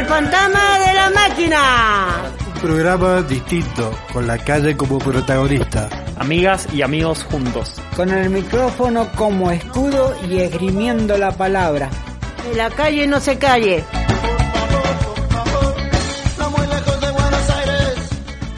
[0.00, 2.32] El fantasma de la máquina.
[2.54, 5.90] Un programa distinto, con la calle como protagonista.
[6.16, 7.74] Amigas y amigos juntos.
[7.94, 11.90] Con el micrófono como escudo y esgrimiendo la palabra.
[12.42, 13.84] Que la calle no se calle.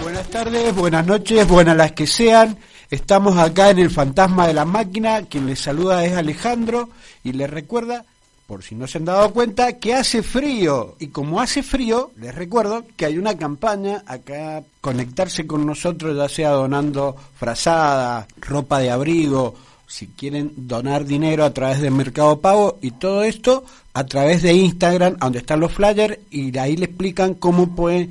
[0.00, 2.56] Buenas tardes, buenas noches, buenas las que sean.
[2.88, 5.22] Estamos acá en el Fantasma de la Máquina.
[5.22, 6.90] Quien les saluda es Alejandro
[7.24, 8.04] y les recuerda
[8.52, 10.96] por si no se han dado cuenta, que hace frío.
[10.98, 16.28] Y como hace frío, les recuerdo que hay una campaña acá, conectarse con nosotros, ya
[16.28, 19.54] sea donando frazada, ropa de abrigo,
[19.86, 23.64] si quieren donar dinero a través de Mercado Pago y todo esto
[23.94, 28.10] a través de Instagram, donde están los flyers, y ahí le explican cómo pueden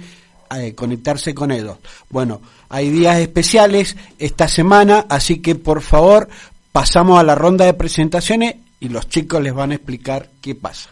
[0.55, 1.77] eh, conectarse con ellos.
[2.09, 6.27] Bueno, hay días especiales esta semana, así que por favor
[6.71, 10.89] pasamos a la ronda de presentaciones y los chicos les van a explicar qué pasa.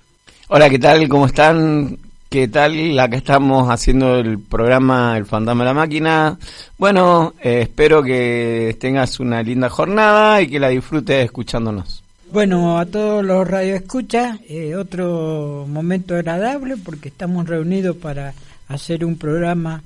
[0.48, 1.10] Hola, ¿qué tal?
[1.10, 1.98] ¿Cómo están?
[2.30, 2.96] ¿Qué tal?
[2.96, 6.38] La que estamos haciendo el programa El Fantasma de la Máquina.
[6.78, 12.04] Bueno, eh, espero que tengas una linda jornada y que la disfrutes escuchándonos.
[12.32, 18.36] Bueno, a todos los radioescuchas, eh, otro momento agradable porque estamos reunidos para
[18.68, 19.82] hacer un programa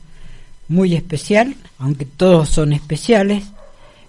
[0.67, 3.45] muy especial, aunque todos son especiales.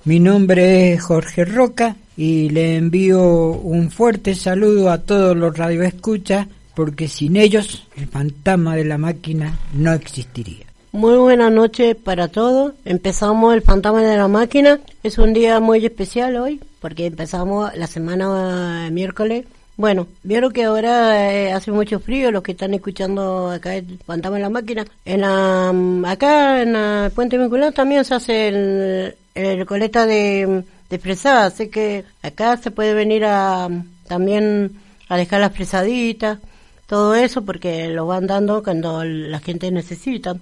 [0.04, 6.46] Mi nombre es Jorge Roca y le envío un fuerte saludo a todos los radioescuchas
[6.74, 10.66] porque sin ellos el fantasma de la máquina no existiría.
[10.92, 12.72] Muy buenas noches para todos.
[12.84, 14.78] Empezamos el fantasma de la máquina.
[15.02, 19.44] Es un día muy especial hoy porque empezamos la semana miércoles.
[19.76, 24.36] Bueno, vieron que ahora eh, hace mucho frío los que están escuchando acá el fantasma
[24.36, 24.84] de la máquina.
[25.04, 30.62] En la, mm, acá en el puente vinculado también se hace el, el coleta de
[30.94, 33.68] de fresada, así que acá se puede venir a
[34.06, 34.78] también
[35.08, 36.38] a dejar las fresaditas,
[36.86, 40.36] todo eso porque lo van dando cuando la gente necesita.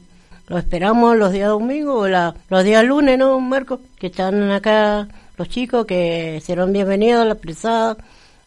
[0.48, 3.81] Lo esperamos los días domingos o la, los días lunes, ¿no, Marco?
[3.99, 7.97] Que están acá los chicos que serán bienvenidos a la fresada.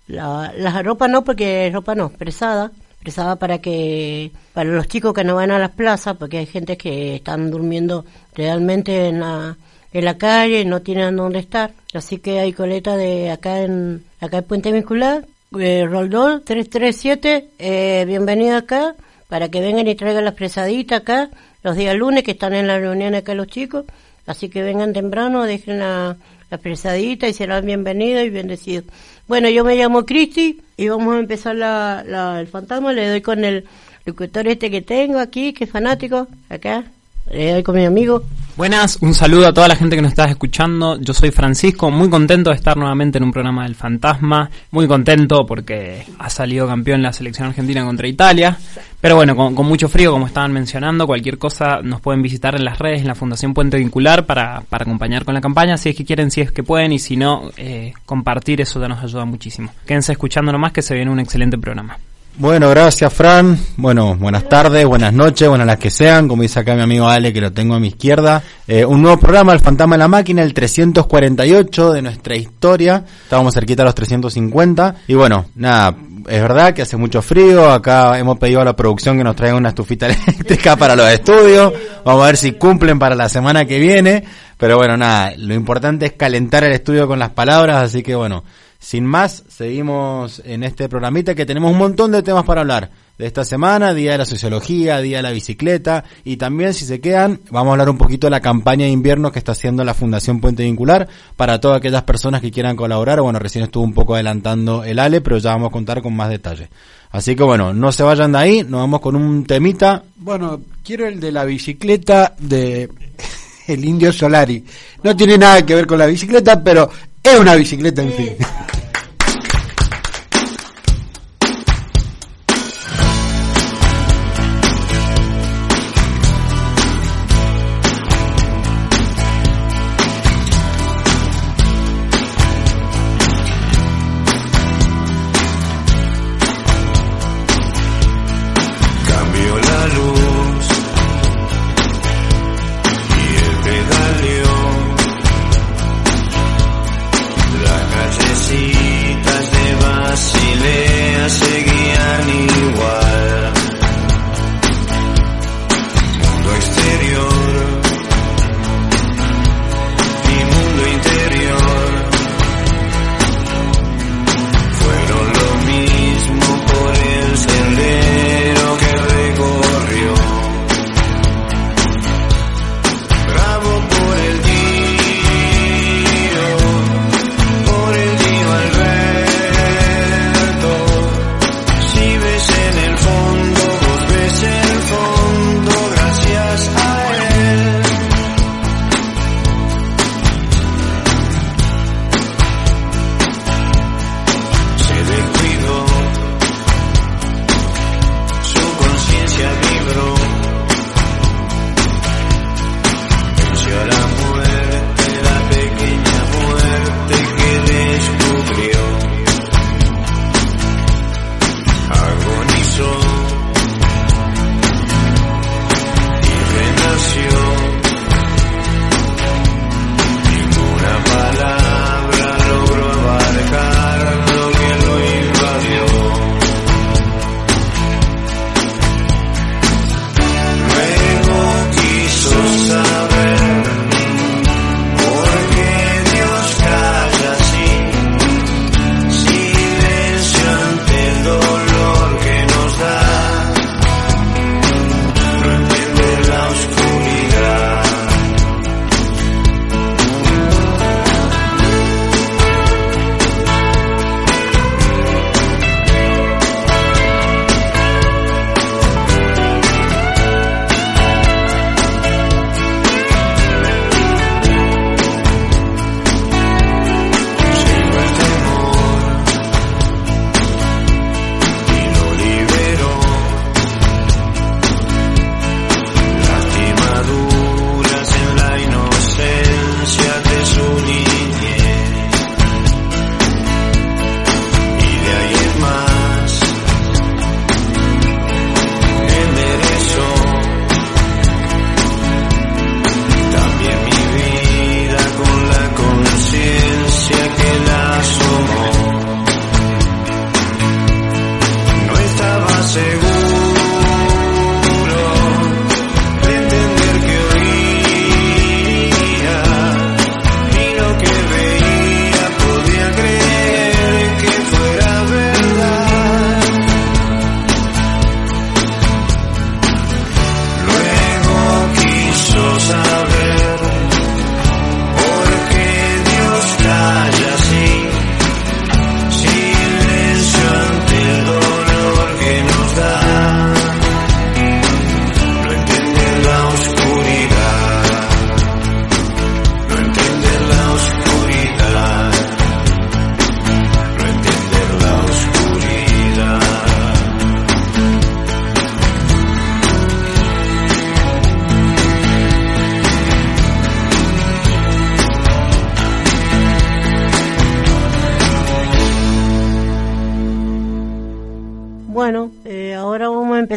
[0.08, 2.72] La, la ropa no, porque ropa no, fresada.
[3.02, 6.78] Fresada para que, para los chicos que no van a las plazas, porque hay gente
[6.78, 9.58] que están durmiendo realmente en la,
[10.00, 11.72] en la calle, no tienen dónde estar.
[11.94, 15.26] Así que hay coleta de acá en acá en Puente Vincular,
[15.58, 18.96] eh, Roldol 337, eh, bienvenido acá,
[19.30, 21.30] para que vengan y traigan las presaditas acá,
[21.64, 23.86] los días lunes que están en la reunión acá los chicos.
[24.28, 26.18] Así que vengan temprano, dejen la,
[26.50, 26.60] la
[27.30, 28.86] y serán bienvenidos y bendecidos.
[29.28, 32.92] Bueno, yo me llamo Cristi y vamos a empezar la, la, el fantasma.
[32.92, 33.66] Le doy con el
[34.06, 36.84] locutor este que tengo aquí, que es fanático, acá,
[37.28, 38.24] eh, con mi amigo.
[38.58, 40.98] Buenas, un saludo a toda la gente que nos está escuchando.
[41.02, 44.50] Yo soy Francisco, muy contento de estar nuevamente en un programa del Fantasma.
[44.72, 48.58] Muy contento porque ha salido campeón la selección argentina contra Italia.
[49.02, 52.64] Pero bueno, con, con, mucho frío, como estaban mencionando, cualquier cosa nos pueden visitar en
[52.64, 55.96] las redes, en la Fundación Puente Vincular, para, para acompañar con la campaña, si es
[55.96, 59.26] que quieren, si es que pueden, y si no, eh, compartir, eso ya nos ayuda
[59.26, 59.72] muchísimo.
[59.86, 62.00] Quédense escuchando nomás que se viene un excelente programa.
[62.38, 63.58] Bueno, gracias Fran.
[63.78, 66.28] Bueno, buenas tardes, buenas noches, buenas las que sean.
[66.28, 68.44] Como dice acá mi amigo Ale, que lo tengo a mi izquierda.
[68.68, 73.06] Eh, un nuevo programa, El Fantasma de la Máquina, el 348 de nuestra historia.
[73.24, 74.96] Estábamos cerquita a los 350.
[75.08, 75.96] Y bueno, nada,
[76.28, 77.72] es verdad que hace mucho frío.
[77.72, 81.72] Acá hemos pedido a la producción que nos traiga una estufita eléctrica para los estudios.
[82.04, 84.26] Vamos a ver si cumplen para la semana que viene.
[84.58, 87.82] Pero bueno, nada, lo importante es calentar el estudio con las palabras.
[87.82, 88.44] Así que bueno,
[88.86, 92.92] sin más, seguimos en este programita que tenemos un montón de temas para hablar.
[93.18, 97.02] De esta semana, Día de la Sociología, Día de la Bicicleta y también, si se
[97.02, 99.96] quedan, vamos a hablar un poquito de la campaña de invierno que está haciendo la
[99.96, 103.22] Fundación Puente Vincular para todas aquellas personas que quieran colaborar.
[103.22, 106.30] Bueno, recién estuvo un poco adelantando el Ale, pero ya vamos a contar con más
[106.30, 106.70] detalle.
[107.10, 110.04] Así que bueno, no se vayan de ahí, nos vamos con un temita.
[110.18, 112.88] Bueno, quiero el de la bicicleta de
[113.68, 114.64] el Indio Solari.
[115.02, 116.88] No tiene nada que ver con la bicicleta, pero
[117.34, 118.30] es una bicicleta, en fin.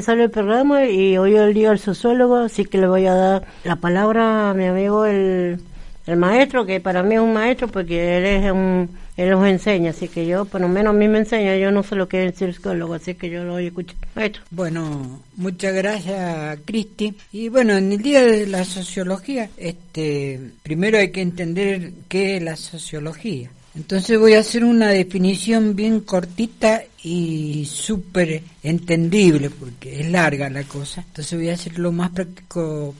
[0.08, 3.46] Empezar el programa y hoy el día del sociólogo, así que le voy a dar
[3.64, 5.60] la palabra a mi amigo el,
[6.06, 8.88] el maestro, que para mí es un maestro porque él es un
[9.18, 11.82] él los enseña, así que yo, por lo menos a mí me enseña, yo no
[11.82, 13.96] sé lo que es el psicólogo, así que yo lo voy a escuchar.
[14.14, 14.42] Maestro.
[14.50, 17.14] Bueno, muchas gracias, Cristi.
[17.32, 22.42] Y bueno, en el día de la sociología, este, primero hay que entender qué es
[22.42, 23.50] la sociología.
[23.74, 30.64] Entonces voy a hacer una definición bien cortita y súper entendible, porque es larga la
[30.64, 31.04] cosa.
[31.06, 32.94] Entonces voy a hacer lo más práctico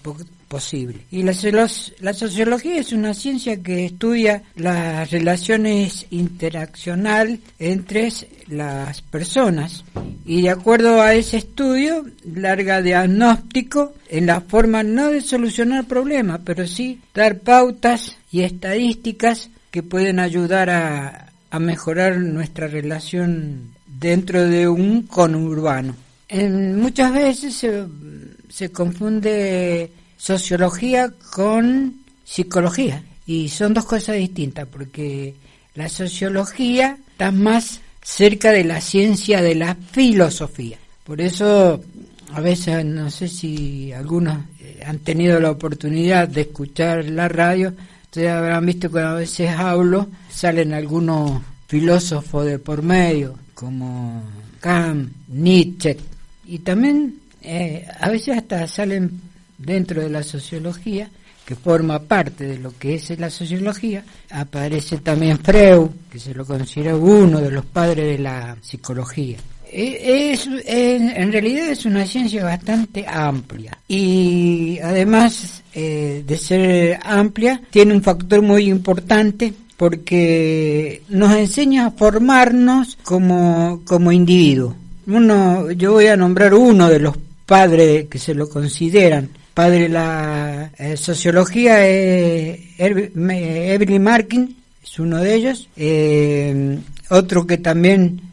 [0.48, 1.00] posible.
[1.10, 1.34] Y la,
[2.00, 8.12] la sociología es una ciencia que estudia las relaciones interaccionales entre
[8.48, 9.84] las personas
[10.24, 16.40] y de acuerdo a ese estudio larga diagnóstico en la forma no de solucionar problemas,
[16.44, 21.24] pero sí dar pautas y estadísticas que pueden ayudar a,
[21.58, 25.96] mejorar nuestra relación dentro de un conurbano.
[26.28, 27.84] En, muchas veces se,
[28.50, 31.94] se confunde sociología con
[32.24, 35.34] psicología y son dos cosas distintas porque
[35.74, 40.78] la sociología está más cerca de la ciencia de la filosofía.
[41.04, 41.82] Por eso
[42.32, 47.74] a veces no sé si algunos eh, han tenido la oportunidad de escuchar la radio
[48.18, 54.24] Ustedes habrán visto que a veces hablo, salen algunos filósofos de por medio, como
[54.58, 55.96] Kant, Nietzsche,
[56.44, 59.20] y también eh, a veces hasta salen
[59.56, 61.08] dentro de la sociología,
[61.46, 66.44] que forma parte de lo que es la sociología, aparece también Freud, que se lo
[66.44, 69.38] considera uno de los padres de la psicología.
[69.70, 77.60] Eh, es, en realidad es una ciencia bastante amplia y además eh, de ser amplia
[77.70, 84.74] tiene un factor muy importante porque nos enseña a formarnos como, como individuo.
[85.06, 89.88] Uno, yo voy a nombrar uno de los padres que se lo consideran padre de
[89.88, 95.68] la eh, sociología es Evelyn Markin, es uno de ellos.
[97.10, 98.27] otro que también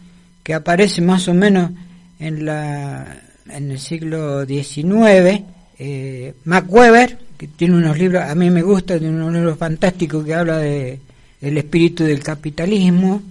[0.45, 1.71] que aparece más o menos
[2.19, 3.17] en, la,
[3.49, 5.41] en el siglo XIX,
[5.79, 10.23] eh, Mac Weber, que tiene unos libros, a mí me gusta, tiene unos libros fantásticos
[10.23, 10.99] que habla de
[11.41, 13.23] el espíritu del capitalismo,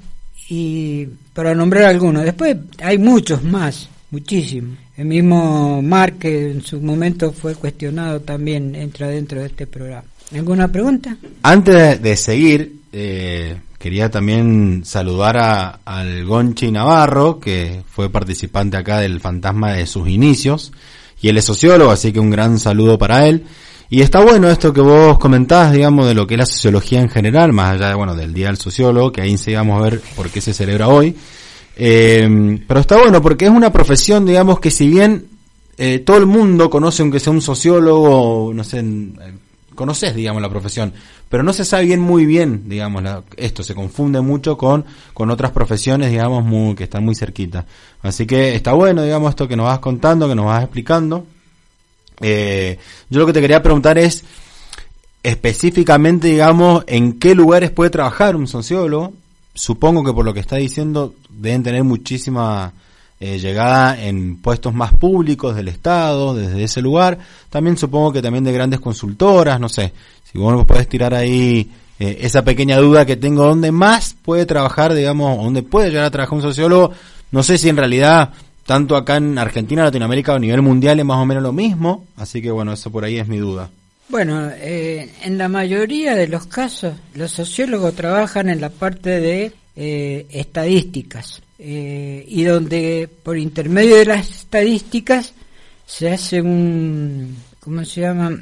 [0.49, 4.77] y para nombrar algunos, después hay muchos más, muchísimos.
[4.97, 10.09] El mismo Mark, que en su momento fue cuestionado, también entra dentro de este programa.
[10.35, 11.17] ¿Alguna pregunta?
[11.45, 19.01] Antes de seguir, eh, Quería también saludar a, al Gonchi Navarro, que fue participante acá
[19.01, 20.73] del Fantasma de sus inicios,
[21.21, 23.45] y él es sociólogo, así que un gran saludo para él.
[23.91, 27.11] Y está bueno esto que vos comentás, digamos, de lo que es la sociología en
[27.11, 30.31] general, más allá de, bueno, del Día del Sociólogo, que ahí vamos a ver por
[30.31, 31.15] qué se celebra hoy.
[31.77, 35.27] Eh, pero está bueno porque es una profesión, digamos, que si bien
[35.77, 38.83] eh, todo el mundo conoce aunque sea un sociólogo, no sé,
[39.75, 40.95] conoces, digamos, la profesión,
[41.29, 43.03] pero no se sabe bien muy bien, digamos,
[43.37, 47.67] esto se confunde mucho con, con otras profesiones, digamos, muy, que están muy cerquita.
[48.03, 51.27] Así que está bueno, digamos, esto que nos vas contando, que nos vas explicando.
[52.21, 52.79] Eh,
[53.11, 54.25] yo lo que te quería preguntar es,
[55.23, 59.13] específicamente, digamos, en qué lugares puede trabajar un sociólogo.
[59.55, 62.73] Supongo que por lo que está diciendo deben tener muchísima
[63.21, 67.19] eh, llegada en puestos más públicos del Estado, desde ese lugar.
[67.49, 69.93] También supongo que también de grandes consultoras, no sé.
[70.35, 74.47] Si vos nos podés tirar ahí eh, esa pequeña duda que tengo, ¿dónde más puede
[74.47, 76.91] trabajar, digamos, dónde puede llegar a trabajar un sociólogo?
[77.31, 78.31] No sé si en realidad
[78.67, 82.09] tanto acá en Argentina, Latinoamérica o a nivel mundial es más o menos lo mismo,
[82.17, 83.71] así que bueno, eso por ahí es mi duda.
[84.09, 89.53] Bueno, eh, en la mayoría de los casos los sociólogos trabajan en la parte de
[89.77, 91.41] estadísticas.
[91.57, 95.33] Eh, y donde por intermedio de las estadísticas
[95.87, 98.37] se hace un, ¿cómo se llama?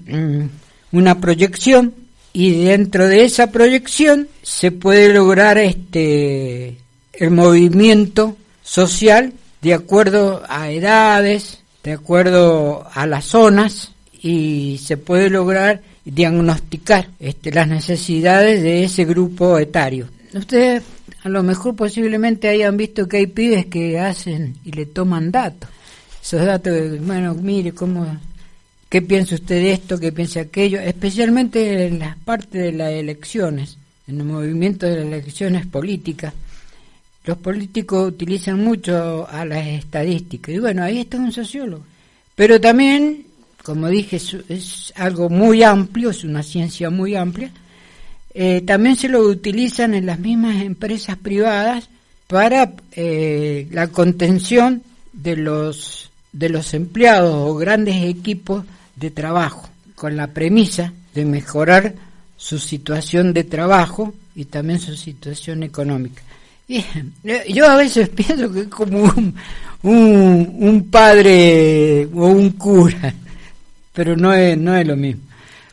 [0.93, 1.95] Una proyección
[2.33, 6.77] y dentro de esa proyección se puede lograr este
[7.13, 15.31] el movimiento social de acuerdo a edades, de acuerdo a las zonas y se puede
[15.31, 20.09] lograr diagnosticar este, las necesidades de ese grupo etario.
[20.35, 20.83] Ustedes
[21.23, 25.71] a lo mejor posiblemente hayan visto que hay pibes que hacen y le toman datos.
[26.23, 28.07] Esos datos, bueno, mire cómo,
[28.93, 33.79] qué piensa usted de esto, qué piensa aquello, especialmente en las partes de las elecciones,
[34.07, 36.35] en el movimiento de las elecciones políticas.
[37.25, 41.83] Los políticos utilizan mucho a las estadísticas y bueno, ahí está un sociólogo.
[42.35, 43.25] Pero también,
[43.63, 44.17] como dije,
[44.51, 47.51] es algo muy amplio, es una ciencia muy amplia,
[48.35, 51.89] eh, también se lo utilizan en las mismas empresas privadas
[52.27, 54.83] para eh, la contención
[55.15, 58.65] de los de los empleados o grandes equipos
[58.97, 61.95] de trabajo, con la premisa de mejorar
[62.37, 66.23] su situación de trabajo y también su situación económica.
[66.69, 66.79] Y,
[67.25, 69.35] eh, yo a veces pienso que es como un,
[69.83, 73.15] un, padre o un cura,
[73.93, 75.23] pero no es, no es lo mismo.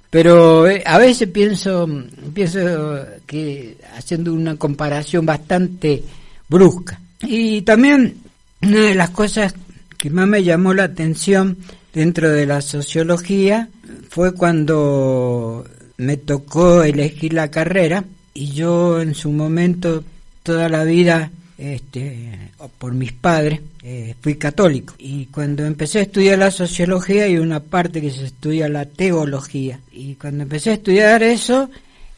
[0.09, 1.87] Pero eh, a veces pienso,
[2.33, 6.03] pienso que haciendo una comparación bastante
[6.47, 6.99] brusca.
[7.21, 8.17] Y también
[8.61, 9.53] una de las cosas
[9.97, 11.57] que más me llamó la atención
[11.99, 13.67] dentro de la sociología
[14.09, 15.65] fue cuando
[15.97, 20.05] me tocó elegir la carrera y yo en su momento
[20.41, 24.93] toda la vida este, por mis padres, eh, fui católico.
[24.97, 29.81] Y cuando empecé a estudiar la sociología hay una parte que se estudia la teología.
[29.91, 31.69] Y cuando empecé a estudiar eso,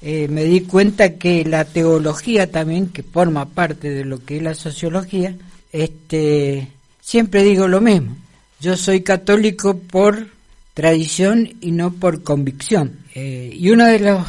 [0.03, 4.43] eh, me di cuenta que la teología también, que forma parte de lo que es
[4.43, 5.33] la sociología,
[5.71, 6.67] este,
[7.01, 8.15] siempre digo lo mismo.
[8.61, 10.27] Yo soy católico por
[10.73, 12.99] tradición y no por convicción.
[13.15, 14.25] Eh, y uno de los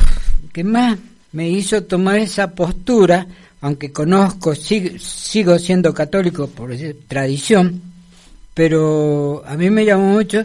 [0.53, 0.99] que más
[1.33, 3.27] me hizo tomar esa postura
[3.63, 6.75] aunque conozco, sigo, siendo católico por
[7.07, 7.81] tradición,
[8.55, 10.45] pero a mí me llamó mucho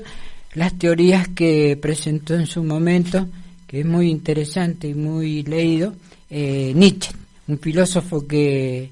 [0.54, 3.28] las teorías que presentó en su momento,
[3.66, 5.96] que es muy interesante y muy leído,
[6.30, 7.12] eh, Nietzsche,
[7.48, 8.92] un filósofo que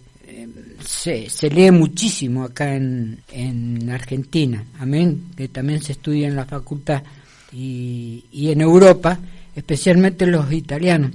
[0.86, 6.46] se, se, lee muchísimo acá en, en Argentina, amén, que también se estudia en la
[6.46, 7.04] facultad
[7.51, 9.20] y, y en Europa,
[9.56, 11.12] especialmente los italianos,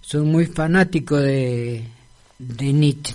[0.00, 1.84] son muy fanáticos de
[2.48, 3.14] de Nietzsche.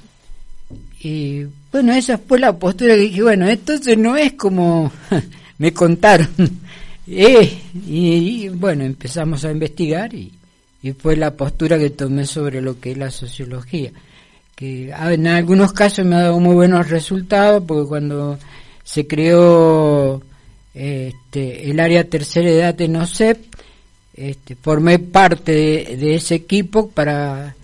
[1.02, 4.92] Y bueno, esa fue la postura que dije, bueno, entonces no es como
[5.58, 6.30] me contaron.
[7.08, 10.32] eh, y, bueno, empezamos a investigar y,
[10.82, 13.92] y, fue la postura que tomé sobre lo que es la sociología.
[14.58, 18.38] Que en algunos casos me ha dado muy buenos resultados, porque cuando
[18.84, 20.22] se creó
[20.74, 23.38] este, el área tercera edad de NOCEP,
[24.16, 25.52] este, formé parte
[25.98, 27.56] de ese equipo para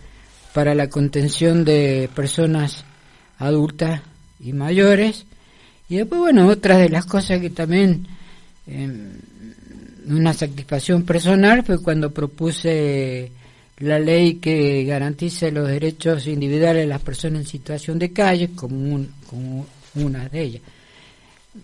[0.53, 2.85] para la contención de personas
[3.39, 4.01] adultas
[4.39, 5.25] y mayores.
[5.89, 8.07] Y después, bueno, otras de las cosas que también,
[8.67, 9.17] em,
[10.07, 13.31] una satisfacción personal fue cuando propuse
[13.84, 19.06] la ley que garantice los derechos individuales de las personas en situación de calle como,
[19.30, 20.62] como una de ellas.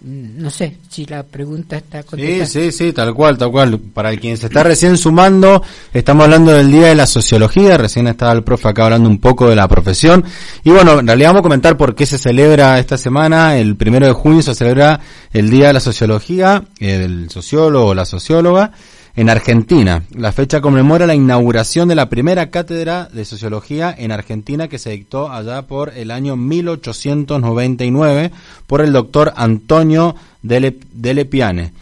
[0.01, 2.45] Mm, no sé si la pregunta está contestada.
[2.45, 3.79] Sí, sí, sí, tal cual, tal cual.
[3.79, 8.33] Para quien se está recién sumando, estamos hablando del Día de la Sociología, recién estaba
[8.33, 10.23] el profe acá hablando un poco de la profesión.
[10.63, 14.05] Y bueno, en realidad vamos a comentar por qué se celebra esta semana, el primero
[14.05, 14.99] de junio se celebra
[15.31, 18.71] el Día de la Sociología, el sociólogo o la socióloga
[19.19, 20.03] en Argentina.
[20.15, 24.91] La fecha conmemora la inauguración de la primera cátedra de sociología en Argentina que se
[24.91, 28.31] dictó allá por el año 1899
[28.65, 31.73] por el doctor Antonio Dele, Piane.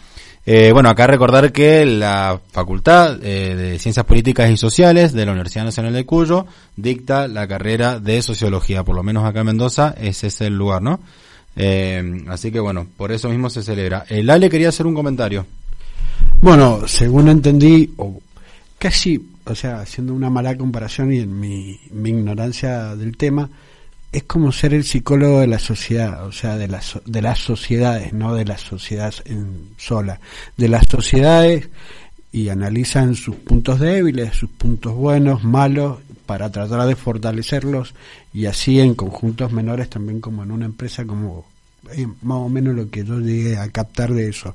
[0.46, 5.30] Eh, bueno, acá recordar que la Facultad eh, de Ciencias Políticas y Sociales de la
[5.30, 9.94] Universidad Nacional de Cuyo dicta la carrera de Sociología, por lo menos acá en Mendoza
[10.00, 10.98] ese es el lugar, ¿no?
[11.54, 14.06] Eh, así que bueno, por eso mismo se celebra.
[14.08, 15.46] El Ale quería hacer un comentario.
[16.40, 18.20] Bueno, según entendí, o
[18.78, 23.50] casi, o sea, haciendo una mala comparación y en mi, mi ignorancia del tema,
[24.10, 28.12] es como ser el psicólogo de la sociedad, o sea, de las, de las sociedades,
[28.12, 30.20] no de las sociedades en sola,
[30.56, 31.68] de las sociedades
[32.32, 37.94] y analizan sus puntos débiles, sus puntos buenos, malos, para tratar de fortalecerlos
[38.34, 41.46] y así en conjuntos menores también como en una empresa como
[42.22, 44.54] más o menos lo que yo llegué a captar de eso.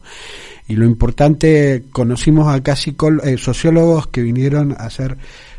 [0.67, 2.75] Y lo importante, conocimos acá
[3.23, 5.17] eh, sociólogos que vinieron a hacer,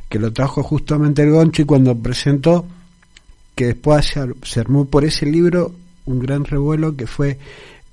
[0.08, 2.66] que lo trajo justamente el Gonchi cuando presentó,
[3.54, 5.74] que después se, armó por ese libro
[6.06, 7.38] un gran revuelo que fue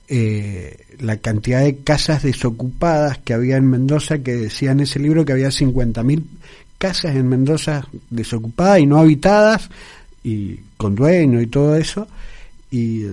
[0.07, 5.25] eh, la cantidad de casas desocupadas que había en Mendoza, que decía en ese libro
[5.25, 6.23] que había 50.000
[6.77, 9.69] casas en Mendoza desocupadas y no habitadas,
[10.23, 12.07] y con dueño y todo eso,
[12.71, 13.05] y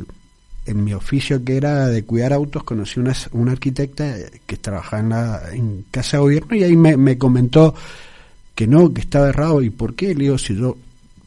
[0.68, 4.14] en mi oficio que era de cuidar autos conocí una, una arquitecta
[4.46, 5.42] que trabajaba en, la,
[5.90, 7.74] casa de gobierno y ahí me, comentó
[8.54, 10.76] que no, que estaba errado y por qué, le digo, si yo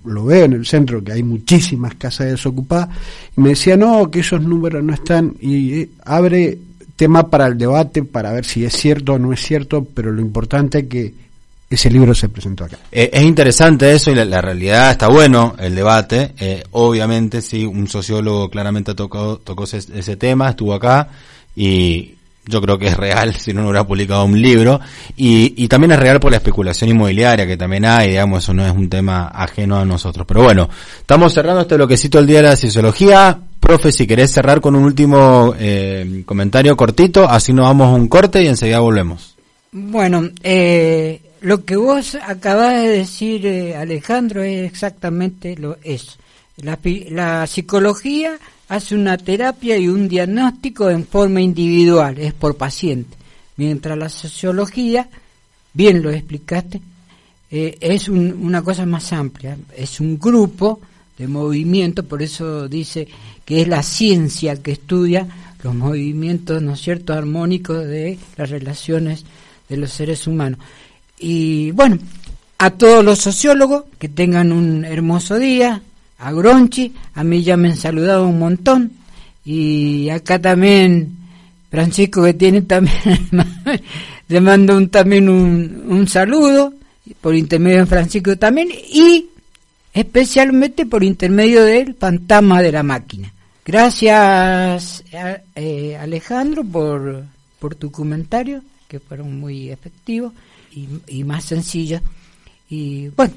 [0.05, 2.89] lo veo en el centro que hay muchísimas casas desocupadas
[3.35, 6.57] y me decía no, que esos números no están y eh, abre
[6.95, 10.21] tema para el debate para ver si es cierto o no es cierto, pero lo
[10.21, 11.13] importante es que
[11.71, 12.77] ese libro se presentó acá.
[12.91, 16.33] Eh, es interesante eso y la, realidad está bueno el debate.
[16.37, 21.07] Eh, obviamente, sí, un sociólogo claramente tocó, tocó ese, tema, estuvo acá
[21.55, 24.81] y yo creo que es real si no, no hubiera publicado un libro.
[25.15, 28.65] Y, y también es real por la especulación inmobiliaria que también hay, digamos, eso no
[28.65, 30.25] es un tema ajeno a nosotros.
[30.27, 33.39] Pero bueno, estamos cerrando este bloquecito del Día de la Sociología.
[33.61, 38.09] Profe, si querés cerrar con un último eh, comentario cortito, así nos vamos a un
[38.09, 39.37] corte y enseguida volvemos.
[39.71, 46.17] Bueno, eh, lo que vos acabas de decir, eh, Alejandro, es exactamente lo es.
[46.57, 48.37] La, la psicología
[48.69, 53.17] hace una terapia y un diagnóstico en forma individual, es por paciente.
[53.57, 55.09] Mientras la sociología,
[55.73, 56.79] bien lo explicaste,
[57.49, 60.79] eh, es un- una cosa más amplia, es un grupo
[61.17, 63.07] de movimientos, por eso dice
[63.43, 65.27] que es la ciencia que estudia
[65.63, 69.25] los movimientos, ¿no es cierto?, armónicos de las relaciones
[69.67, 70.59] de los seres humanos.
[71.21, 71.99] Y bueno,
[72.57, 75.81] a todos los sociólogos que tengan un hermoso día,
[76.17, 78.91] a Gronchi, a mí ya me han saludado un montón,
[79.45, 81.15] y acá también
[81.69, 83.19] Francisco que tiene también,
[84.27, 86.73] le mando un, también un, un saludo,
[87.21, 89.27] por intermedio de Francisco también, y
[89.93, 93.31] especialmente por intermedio del fantasma de la máquina.
[93.63, 95.03] Gracias
[95.55, 97.25] eh, Alejandro por,
[97.59, 100.33] por tu comentario, que fueron muy efectivos
[100.71, 102.01] y, y más sencillos.
[102.69, 103.33] Y bueno,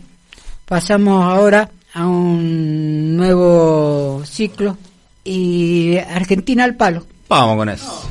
[0.64, 4.76] pasamos ahora a un nuevo ciclo
[5.24, 7.04] y Argentina al palo.
[7.28, 8.08] Vamos con eso.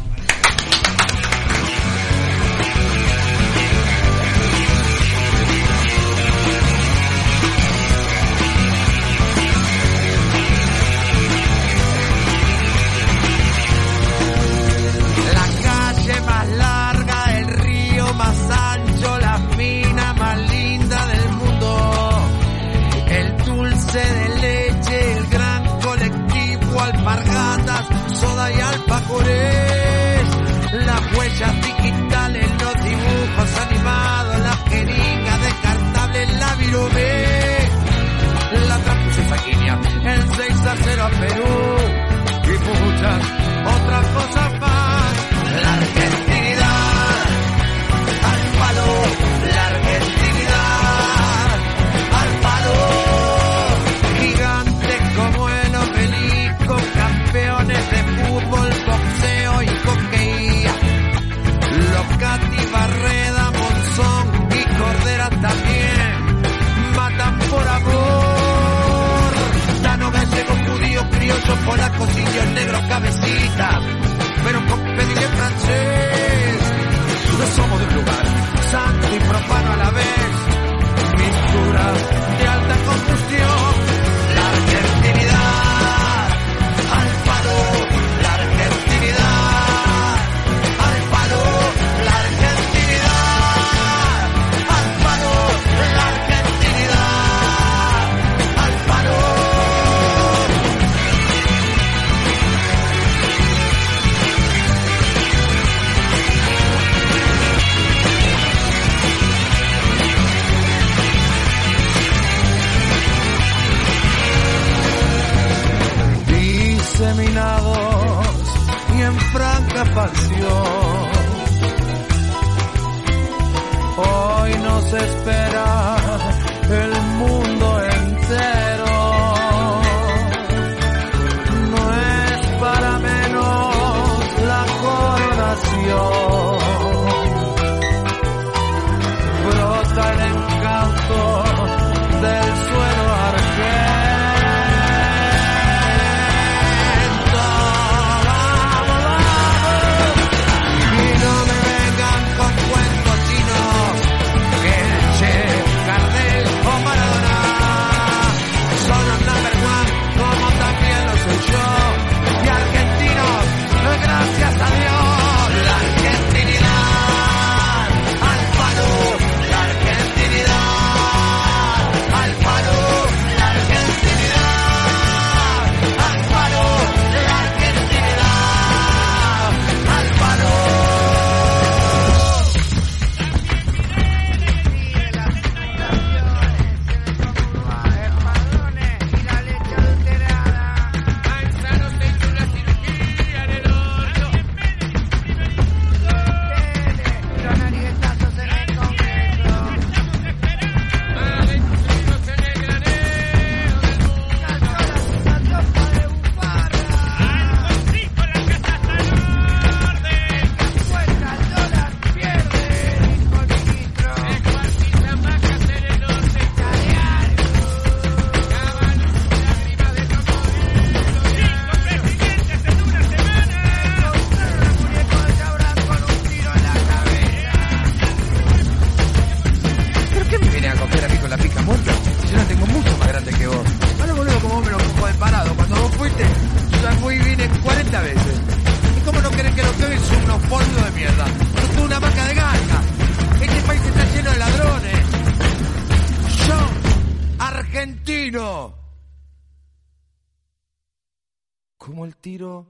[252.34, 252.66] Tiro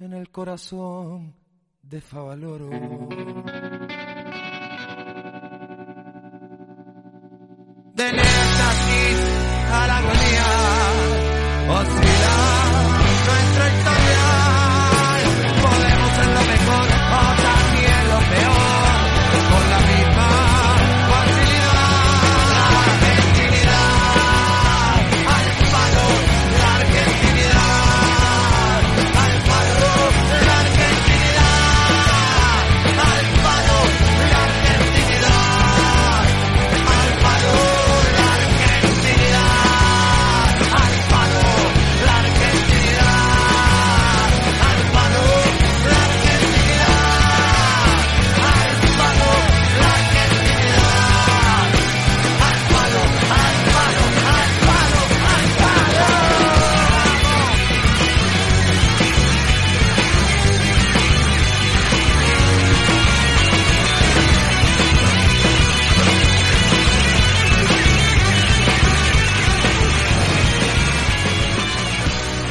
[0.00, 1.36] en el corazón
[1.80, 2.70] de Favaloro.
[7.94, 9.18] Del éxtasis
[9.70, 10.48] a la agonía,
[11.78, 12.34] oscila
[13.26, 13.95] nuestra historia.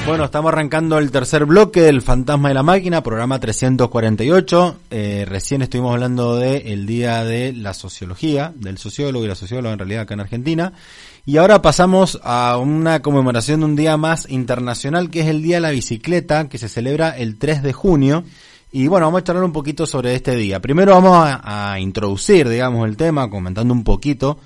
[0.06, 4.78] Bueno, estamos arrancando el tercer bloque del Fantasma de la Máquina, programa 348.
[4.92, 9.74] Eh, recién estuvimos hablando de el Día de la Sociología, del sociólogo y la socióloga
[9.74, 10.74] en realidad acá en Argentina.
[11.26, 15.56] Y ahora pasamos a una conmemoración de un día más internacional, que es el Día
[15.56, 18.24] de la Bicicleta, que se celebra el 3 de junio.
[18.72, 20.62] Y bueno, vamos a charlar un poquito sobre este día.
[20.62, 24.38] Primero vamos a, a introducir, digamos, el tema, comentando un poquito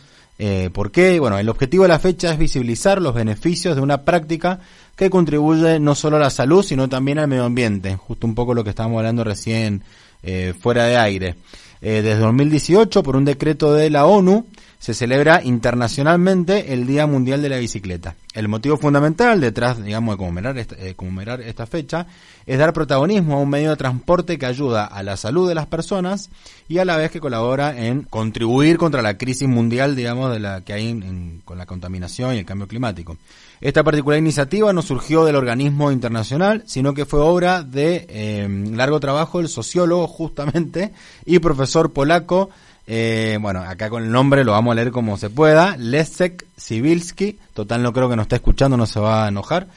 [0.41, 1.19] eh, ¿Por qué?
[1.19, 4.61] Bueno, el objetivo de la fecha es visibilizar los beneficios de una práctica
[4.99, 7.95] que contribuye no solo a la salud, sino también al medio ambiente.
[7.95, 9.81] Justo un poco lo que estábamos hablando recién
[10.23, 11.35] eh, fuera de aire.
[11.81, 14.45] Eh, desde 2018, por un decreto de la ONU,
[14.79, 18.15] se celebra internacionalmente el Día Mundial de la Bicicleta.
[18.33, 22.07] El motivo fundamental detrás, digamos, de conmemorar esta, eh, conmemorar esta fecha
[22.45, 25.65] es dar protagonismo a un medio de transporte que ayuda a la salud de las
[25.67, 26.29] personas
[26.69, 30.61] y a la vez que colabora en contribuir contra la crisis mundial, digamos, de la
[30.61, 33.17] que hay en- con la contaminación y el cambio climático.
[33.59, 39.01] Esta particular iniciativa no surgió del organismo internacional, sino que fue obra de eh, largo
[39.01, 40.93] trabajo del sociólogo justamente
[41.25, 42.49] y profesor polaco
[42.91, 45.77] eh, bueno, acá con el nombre lo vamos a leer como se pueda.
[45.77, 47.37] Leszek Sibilski.
[47.53, 49.67] Total, no creo que nos esté escuchando, no se va a enojar.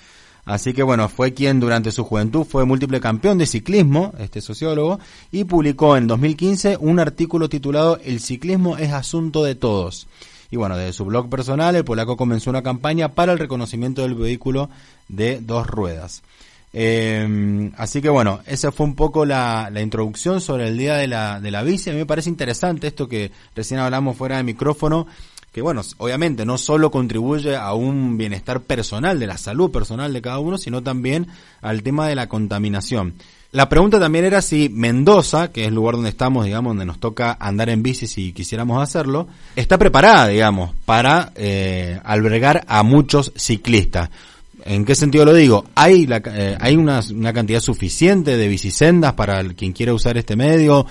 [0.47, 4.99] Así que bueno, fue quien durante su juventud fue múltiple campeón de ciclismo, este sociólogo,
[5.31, 10.07] y publicó en 2015 un artículo titulado El ciclismo es asunto de todos.
[10.51, 14.15] Y bueno, desde su blog personal, el polaco comenzó una campaña para el reconocimiento del
[14.15, 14.71] vehículo
[15.09, 16.23] de dos ruedas.
[16.73, 21.07] Eh, así que bueno, esa fue un poco la, la introducción sobre el día de
[21.07, 21.91] la, de la bici.
[21.91, 25.07] A mí me parece interesante esto que recién hablamos fuera de micrófono,
[25.53, 30.23] que bueno, obviamente no solo contribuye a un bienestar personal, de la salud personal de
[30.23, 31.27] cada uno, sino también
[31.61, 33.15] al tema de la contaminación.
[33.53, 36.99] La pregunta también era si Mendoza, que es el lugar donde estamos, digamos, donde nos
[36.99, 43.31] toca andar en bici si quisiéramos hacerlo, está preparada, digamos, para eh, albergar a muchos
[43.37, 44.09] ciclistas.
[44.65, 45.65] ¿En qué sentido lo digo?
[45.75, 47.01] Hay, la, eh, hay una,
[47.33, 50.87] cantidad suficiente de bicisendas para quien quiera usar este medio.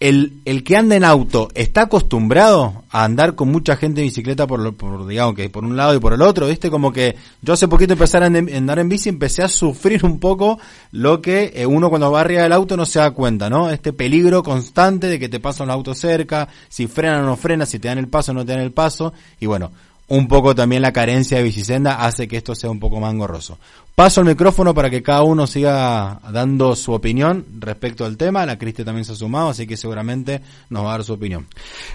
[0.00, 4.48] El, el que anda en auto está acostumbrado a andar con mucha gente en bicicleta
[4.48, 6.70] por, lo- por digamos que por un lado y por el otro, ¿viste?
[6.70, 10.18] Como que yo hace poquito empecé a andar- en bici y empecé a sufrir un
[10.18, 10.58] poco
[10.90, 13.70] lo que eh, uno cuando va arriba del auto no se da cuenta, ¿no?
[13.70, 17.64] Este peligro constante de que te pasa un auto cerca, si frena o no frena,
[17.64, 19.70] si te dan el paso o no te dan el paso, y bueno,
[20.12, 23.58] un poco también la carencia de bicisenda hace que esto sea un poco más engorroso.
[23.94, 28.44] Paso el micrófono para que cada uno siga dando su opinión respecto al tema.
[28.44, 31.46] La Cristi también se ha sumado, así que seguramente nos va a dar su opinión.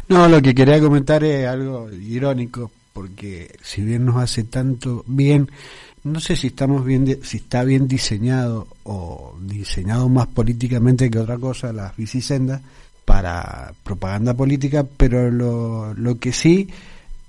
[0.07, 5.51] No, lo que quería comentar es algo irónico, porque si bien nos hace tanto bien,
[6.03, 11.19] no sé si estamos bien, de- si está bien diseñado o diseñado más políticamente que
[11.19, 12.61] otra cosa las bicisendas
[13.05, 16.67] para propaganda política, pero lo, lo que sí,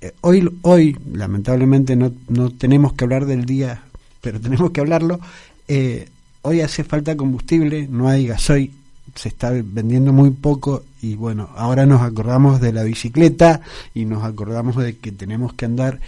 [0.01, 3.83] eh, hoy, hoy lamentablemente no, no tenemos que hablar del día,
[4.21, 5.21] pero tenemos que hablarlo.
[5.67, 6.09] eh,
[6.43, 8.73] hoy hace falta combustible, no hay gasoil,
[9.15, 13.61] se está vendiendo muy poco y bueno, ahora nos acordamos de la bicicleta
[13.95, 16.01] y nos acordamos de que tenemos que andar,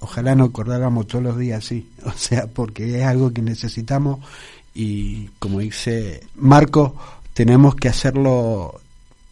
[0.00, 4.20] ojalá nos acordáramos todos los días así, o sea, porque es algo que necesitamos
[4.74, 6.94] y como dice Marco,
[7.34, 8.80] tenemos que hacerlo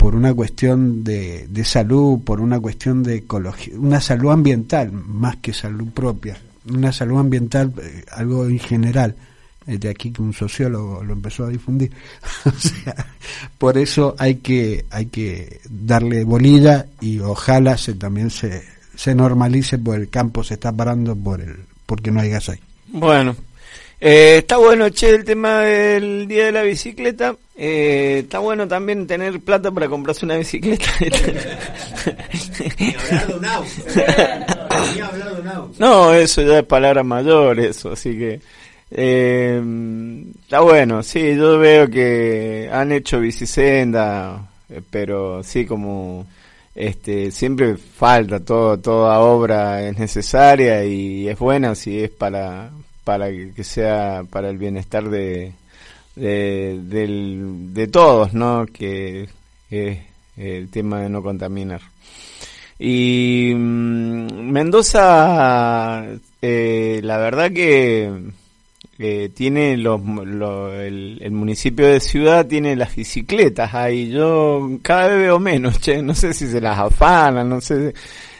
[0.00, 5.36] por una cuestión de, de salud, por una cuestión de ecología, una salud ambiental más
[5.36, 6.38] que salud propia,
[6.70, 9.14] una salud ambiental, eh, algo en general
[9.66, 11.92] eh, de aquí que un sociólogo lo empezó a difundir.
[12.46, 12.94] o sea,
[13.58, 19.76] por eso hay que hay que darle bolilla y ojalá se también se, se normalice
[19.76, 22.60] por el campo se está parando por el porque no hay gas ahí.
[22.88, 23.36] Bueno,
[24.02, 27.36] Eh, está bueno, che, el tema del día de la bicicleta.
[27.54, 30.86] Eh, está bueno también tener plata para comprarse una bicicleta.
[35.78, 38.40] no, eso ya es palabra mayor, eso, así que.
[38.92, 39.62] Eh,
[40.42, 46.26] está bueno, sí, yo veo que han hecho bicisenda, eh, pero sí, como.
[46.74, 52.70] Este, siempre falta todo, toda obra es necesaria y es buena si es para,
[53.10, 55.52] para que sea para el bienestar de,
[56.14, 58.66] de todos, ¿no?
[58.72, 59.28] Que
[59.68, 59.98] es
[60.36, 61.80] el tema de no contaminar.
[62.78, 66.04] Y mm, Mendoza,
[66.40, 68.10] eh, la verdad que
[68.98, 74.10] eh, tiene los, lo- el, el municipio de Ciudad tiene las bicicletas ahí.
[74.10, 76.00] Yo cada vez veo menos, che.
[76.00, 77.92] No sé si se las afanan, no sé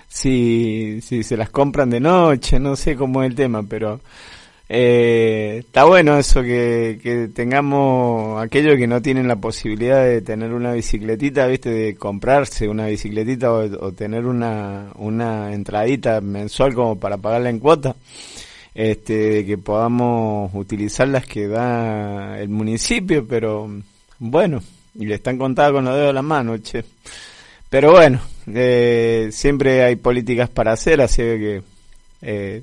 [0.09, 4.00] si, si se las compran de noche, no sé cómo es el tema, pero
[4.72, 10.52] eh, está bueno eso que, que tengamos aquellos que no tienen la posibilidad de tener
[10.52, 17.16] una bicicletita, viste, de comprarse una bicicletita o, tener una, una entradita mensual como para
[17.16, 17.96] pagarla en cuota,
[18.72, 23.68] este, que podamos utilizar las que da el municipio, pero
[24.20, 24.62] bueno,
[24.94, 26.85] y le están contadas con los dedos de la mano, che.
[27.68, 31.62] Pero bueno, eh, siempre hay políticas para hacer, así que
[32.22, 32.62] eh,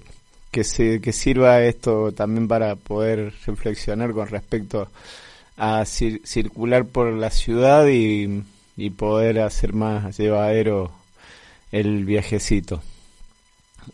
[0.57, 4.89] que, se, que sirva esto también para poder reflexionar con respecto
[5.55, 8.41] a cir- circular por la ciudad y,
[8.75, 10.91] y poder hacer más llevadero
[11.71, 12.81] el viajecito.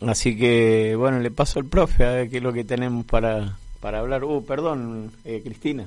[0.07, 3.57] Así que, bueno, le paso al profe a ver qué es lo que tenemos para,
[3.81, 4.23] para hablar.
[4.23, 5.83] Uh, perdón, eh, Cristina.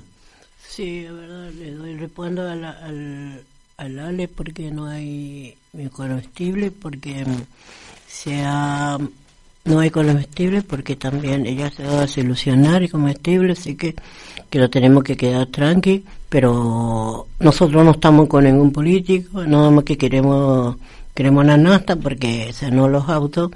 [0.68, 3.42] Sí, la verdad, le doy respondo a al,
[3.78, 5.56] al Ale porque no hay
[5.92, 7.24] comestible, porque
[8.06, 8.98] se ha-
[9.66, 13.94] no hay comestible, porque también ella se va a solucionar y comestible, así que,
[14.48, 19.84] que lo tenemos que quedar tranqui, pero nosotros no estamos con ningún político, nada más
[19.84, 20.76] que queremos,
[21.14, 23.50] queremos una nasta porque si no los autos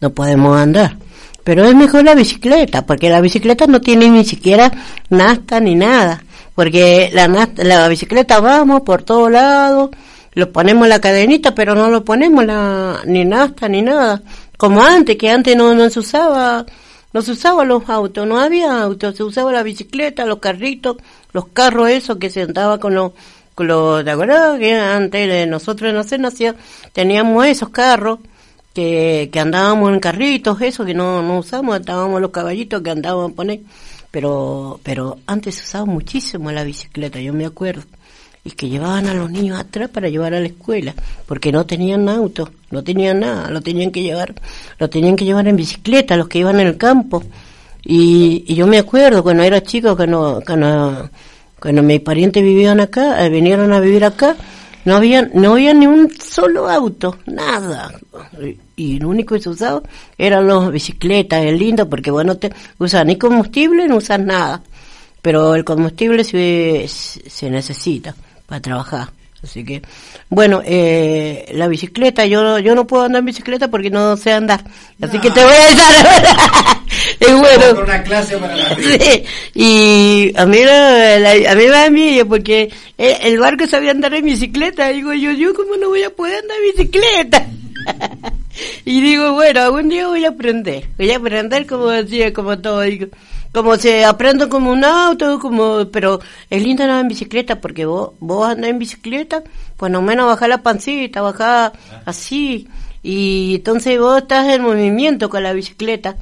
[0.00, 0.96] no podemos andar.
[1.44, 4.72] Pero es mejor la bicicleta, porque la bicicleta no tiene ni siquiera
[5.10, 6.24] nasta ni nada.
[6.54, 9.90] Porque la, la bicicleta vamos por todos lados,
[10.36, 14.20] lo ponemos la cadenita, pero no lo ponemos la, ni nasta ni nada.
[14.56, 16.64] Como antes, que antes no, no se usaba,
[17.12, 20.96] no se usaban los autos, no había autos, se usaba la bicicleta, los carritos,
[21.32, 23.12] los carros esos que se andaba con los,
[23.54, 24.58] con los, ¿te acuerdas?
[24.58, 26.56] Que antes de nosotros en la nación
[26.92, 28.18] teníamos esos carros
[28.74, 33.32] que, que andábamos en carritos, eso que no, no usamos, estábamos los caballitos que andábamos
[33.32, 33.60] a poner,
[34.10, 37.84] pero, pero antes se usaba muchísimo la bicicleta, yo me acuerdo,
[38.46, 40.94] y que llevaban a los niños atrás para llevar a la escuela,
[41.26, 44.34] porque no tenían auto, no tenían nada, lo tenían que llevar,
[44.78, 47.24] lo tenían que llevar en bicicleta, los que iban en el campo,
[47.82, 51.10] y, y yo me acuerdo cuando era chico, cuando, cuando,
[51.58, 54.36] cuando mis parientes vivían acá, eh, vinieron a vivir acá,
[54.84, 57.92] no había, no había ni un solo auto, nada.
[58.76, 59.82] Y lo único que se usaba
[60.16, 64.62] eran las bicicletas, es lindo porque bueno, no te usas ni combustible, no usas nada.
[65.20, 68.14] Pero el combustible se, se necesita
[68.46, 69.08] para trabajar.
[69.42, 69.82] Así que,
[70.28, 74.64] bueno, eh, la bicicleta, yo yo no puedo andar en bicicleta porque no sé andar.
[75.00, 76.32] Así que te voy a verdad.
[77.20, 77.82] Es bueno.
[77.82, 82.24] una clase para la Sí, y a mí, la- la- a mí me da envidia
[82.24, 84.88] porque el, el barco sabía andar en bicicleta.
[84.88, 87.46] Digo yo, yo cómo no voy a poder andar en bicicleta.
[88.84, 90.84] y digo, bueno, algún día voy a aprender.
[90.96, 92.80] Voy a aprender como decía, como todo.
[92.82, 93.06] Digo,
[93.56, 98.10] como se aprendo como un auto, como, pero es lindo andar en bicicleta porque vos,
[98.20, 99.42] vos andás en bicicleta,
[99.78, 101.72] cuando menos bajar la pancita, bajar
[102.04, 102.68] así.
[103.02, 106.16] Y entonces vos estás en movimiento con la bicicleta.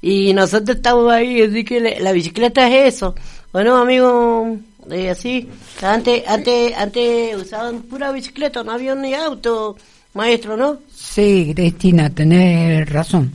[0.00, 3.14] Y nosotros estamos ahí, así que le- la bicicleta es eso.
[3.52, 4.56] Bueno, amigo,
[4.90, 5.46] eh, así,
[5.82, 9.76] antes, antes, antes usaban pura bicicleta, no había ni auto,
[10.14, 10.78] maestro, ¿no?
[10.94, 13.30] Sí, Cristina, tenés razón.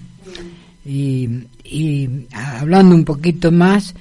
[0.86, 3.94] Y, hablando un poquito más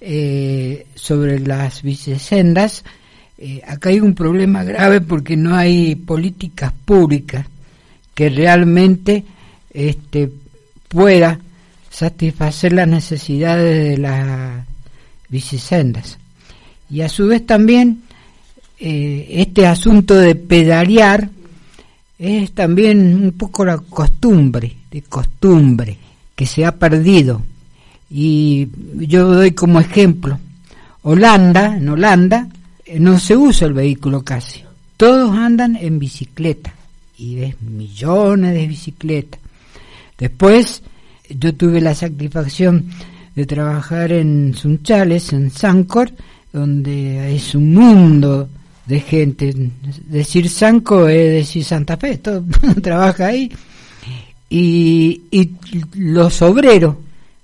[0.00, 2.84] eh, sobre las bicisendas,
[3.36, 7.46] eh, acá hay un problema grave porque no hay políticas públicas
[8.14, 9.24] que realmente
[9.72, 10.30] este,
[10.88, 11.38] pueda
[11.90, 14.66] satisfacer las necesidades de las
[15.28, 16.18] bicisendas.
[16.90, 18.02] Y a su vez también
[18.80, 21.30] eh, este asunto de pedalear
[22.18, 25.96] es también un poco la costumbre, de costumbre,
[26.38, 27.42] que se ha perdido.
[28.08, 30.38] Y yo doy como ejemplo,
[31.02, 32.48] Holanda, en Holanda,
[32.86, 34.62] eh, no se usa el vehículo casi.
[34.96, 36.72] Todos andan en bicicleta
[37.18, 39.40] y ves millones de bicicletas.
[40.16, 40.80] Después
[41.28, 42.84] yo tuve la satisfacción
[43.34, 46.12] de trabajar en Sunchales, en Sancor,
[46.52, 48.48] donde es un mundo
[48.86, 49.52] de gente.
[50.06, 52.44] Decir Sanco es decir Santa Fe, todo
[52.80, 53.50] trabaja ahí.
[54.50, 55.50] Y, y
[55.94, 56.96] los obreros,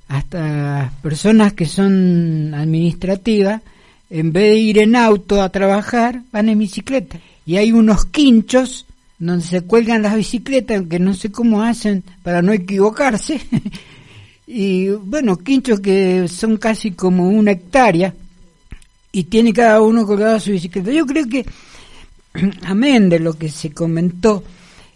[0.09, 3.63] hasta personas que son administrativas,
[4.11, 7.19] en vez de ir en auto a trabajar, van en bicicleta.
[7.47, 8.87] Y hay unos quinchos
[9.19, 13.41] donde se cuelgan las bicicletas, que no sé cómo hacen para no equivocarse.
[14.47, 18.15] y bueno, quinchos que son casi como una hectárea
[19.13, 20.91] y tiene cada uno colgado su bicicleta.
[20.91, 21.47] Yo creo que,
[22.63, 24.43] amén de lo que se comentó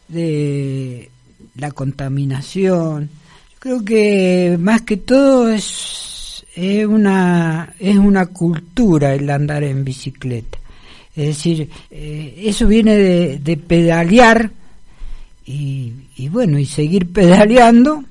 [0.09, 1.11] de
[1.59, 3.11] la contaminación,
[3.53, 9.85] yo creo que más que todo es, es una es una cultura el andar en
[9.85, 10.59] bicicleta.
[11.15, 14.51] Es decir, eh, eso viene de, de pedalear
[15.45, 18.05] y, y bueno, y seguir pedaleando.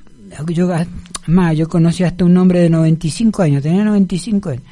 [0.50, 0.70] Yo,
[1.28, 4.64] más, yo conocí hasta un hombre de 95 años, tenía 95 años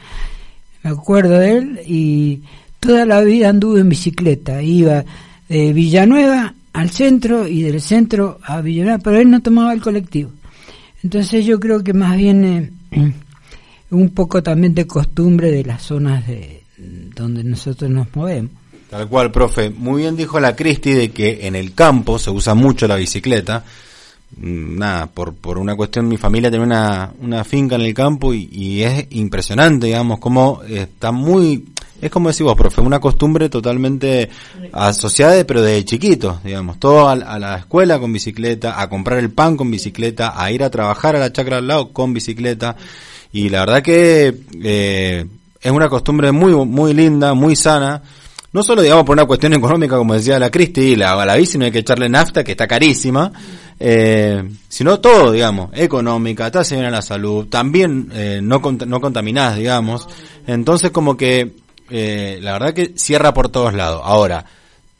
[0.85, 2.41] me acuerdo de él, y
[2.79, 4.61] toda la vida anduve en bicicleta.
[4.61, 5.03] Iba
[5.49, 10.31] de Villanueva al centro y del centro a Villanueva, pero él no tomaba el colectivo.
[11.03, 12.43] Entonces yo creo que más bien
[12.91, 13.13] eh,
[13.91, 16.63] un poco también de costumbre de las zonas de
[17.15, 18.51] donde nosotros nos movemos.
[18.89, 19.69] Tal cual, profe.
[19.69, 23.63] Muy bien dijo la Cristi de que en el campo se usa mucho la bicicleta.
[24.37, 28.33] Mm, Nada, por, por una cuestión, mi familia tiene una, una finca en el campo
[28.33, 31.65] y, es impresionante, digamos, cómo está muy,
[32.01, 34.29] es como decís vos, profe, una costumbre totalmente
[34.73, 39.31] asociada, pero de chiquitos, digamos, todo a, a la escuela con bicicleta, a comprar el
[39.31, 42.75] pan con bicicleta, a ir a trabajar a la chacra al lado con bicicleta,
[43.31, 45.25] y la verdad que eh,
[45.61, 48.01] es una costumbre muy, muy linda, muy sana,
[48.55, 51.65] no solo digamos por una cuestión económica, como decía la Cristi, la, la bici no
[51.65, 53.29] hay que echarle nafta, que está carísima,
[53.77, 59.55] eh, sino todo, digamos, económica, te hace bien a la salud, también eh, no, no
[59.57, 60.07] digamos,
[60.47, 61.51] entonces como que
[61.89, 64.01] eh, la verdad que cierra por todos lados.
[64.05, 64.45] Ahora,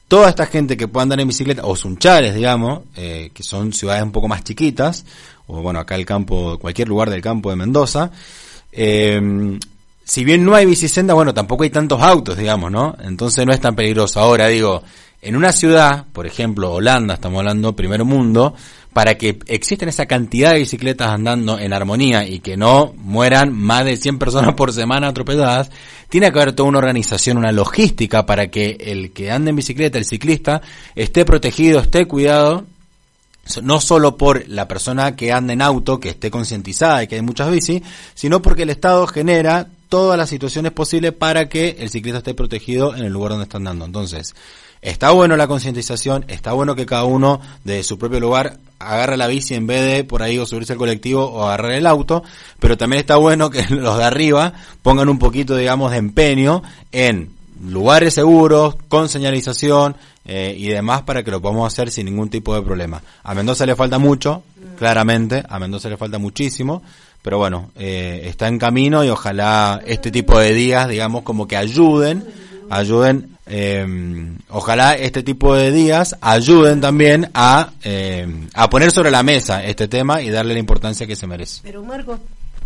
[0.09, 4.03] toda esta gente que pueda andar en bicicleta, o sunchales, digamos, eh, que son ciudades
[4.03, 5.05] un poco más chiquitas,
[5.47, 8.11] o bueno, acá el campo, cualquier lugar del campo de Mendoza,
[8.73, 9.57] eh,
[10.05, 12.95] si bien no hay bicisenda, bueno, tampoco hay tantos autos, digamos, ¿no?
[13.03, 14.19] Entonces no es tan peligroso.
[14.19, 14.83] Ahora digo,
[15.19, 18.53] en una ciudad, por ejemplo, Holanda, estamos hablando primer mundo,
[18.93, 23.83] para que existen esa cantidad de bicicletas andando en armonía y que no mueran más
[23.83, 25.71] de 100 personas por semana atropelladas,
[26.07, 29.97] tiene que haber toda una organización, una logística para que el que ande en bicicleta,
[29.97, 30.61] el ciclista,
[30.93, 32.65] esté protegido, esté cuidado
[33.61, 37.21] no solo por la persona que anda en auto, que esté concientizada y que hay
[37.21, 37.83] muchas bici,
[38.13, 42.95] sino porque el Estado genera todas las situaciones posibles para que el ciclista esté protegido
[42.95, 43.85] en el lugar donde está andando.
[43.85, 44.35] Entonces,
[44.81, 49.27] está bueno la concientización, está bueno que cada uno de su propio lugar agarre la
[49.27, 52.23] bici en vez de por ahí o subirse al colectivo o agarrar el auto,
[52.59, 56.61] pero también está bueno que los de arriba pongan un poquito, digamos, de empeño
[56.91, 57.33] en
[57.63, 62.53] lugares seguros, con señalización eh, y demás para que lo podamos hacer sin ningún tipo
[62.53, 63.01] de problema.
[63.23, 64.43] A Mendoza le falta mucho,
[64.77, 66.83] claramente, a Mendoza le falta muchísimo,
[67.25, 71.57] pero bueno, eh, está en camino y ojalá este tipo de días, digamos, como que
[71.57, 72.23] ayuden,
[72.69, 73.83] ayuden, eh,
[74.49, 79.87] ojalá este tipo de días ayuden también a, eh, a poner sobre la mesa este
[79.87, 81.61] tema y darle la importancia que se merece.
[81.63, 82.19] Pero Marco,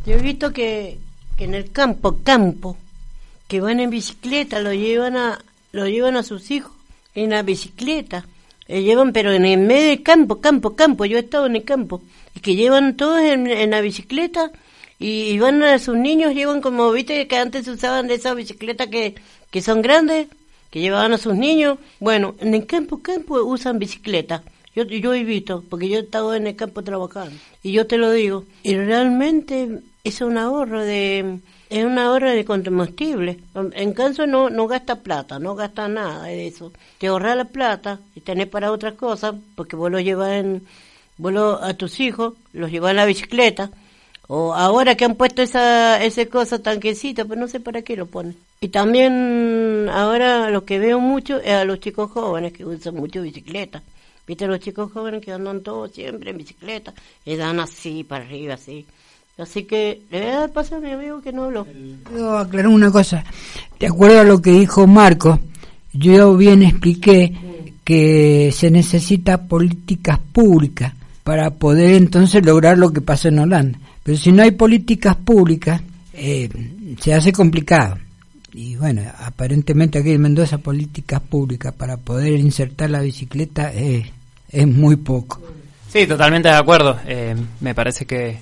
[0.05, 0.97] yo he visto que,
[1.38, 2.76] que en el campo, campo,
[3.47, 5.39] que van en bicicleta, lo llevan a,
[5.72, 6.74] lo llevan a sus hijos
[7.16, 8.26] en la bicicleta.
[8.68, 11.05] Le llevan, pero en el medio del campo, campo, campo.
[11.05, 12.01] Yo he estado en el campo.
[12.41, 14.51] Que llevan todos en, en la bicicleta
[14.99, 19.15] y, van a sus niños, llevan como, viste, que antes usaban de esas bicicletas que,
[19.49, 20.27] que son grandes,
[20.69, 21.79] que llevaban a sus niños.
[22.01, 24.43] Bueno, en el campo, campo usan bicicleta.
[24.75, 27.33] Yo, yo he visto, porque yo he estado en el campo trabajando.
[27.63, 28.43] Y yo te lo digo.
[28.61, 33.39] Y realmente es un ahorro de es un ahorro de combustible.
[33.73, 36.73] En caso no no gasta plata, no gasta nada de eso.
[36.97, 40.67] Te ahorra la plata y tenés para otras cosas, porque vos lo llevas en
[41.20, 43.70] vos a tus hijos, los llevas en la bicicleta.
[44.28, 48.05] O ahora que han puesto esa, ese cosa tanquecito, pero no sé para qué lo
[48.05, 48.36] ponen.
[48.61, 53.22] Y también ahora lo que veo mucho es a los chicos jóvenes que usan mucho
[53.22, 53.82] bicicleta.
[54.28, 56.93] Viste los chicos jóvenes que andan todos siempre en bicicleta
[57.26, 58.86] y dan así para arriba, así.
[59.39, 61.65] Así que le voy a dar paso a mi amigo que no habló.
[62.03, 63.24] Quiero aclarar una cosa.
[63.80, 65.39] De acuerdo a lo que dijo Marco,
[65.91, 67.34] yo bien expliqué
[67.84, 70.93] que se necesita políticas públicas
[71.30, 73.77] para poder entonces lograr lo que pasa en Holanda.
[74.01, 75.80] Pero si no hay políticas públicas,
[76.11, 76.49] eh,
[76.99, 77.99] se hace complicado.
[78.51, 84.07] Y bueno, aparentemente aquí en Mendoza políticas públicas para poder insertar la bicicleta es,
[84.49, 85.39] es muy poco.
[85.93, 86.97] Sí, totalmente de acuerdo.
[87.05, 88.39] Eh, me parece que